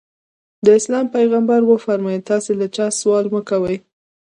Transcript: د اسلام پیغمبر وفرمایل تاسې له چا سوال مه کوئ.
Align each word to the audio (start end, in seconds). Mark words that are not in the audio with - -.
د 0.65 0.67
اسلام 0.79 1.05
پیغمبر 1.15 1.59
وفرمایل 1.65 2.21
تاسې 2.29 2.51
له 2.59 2.67
چا 2.75 2.85
سوال 2.99 3.25
مه 3.33 3.41
کوئ. 3.49 3.77